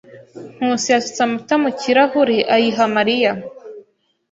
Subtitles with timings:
[0.57, 3.31] Nkusi yasutse amata mu kirahure ayiha Mariya.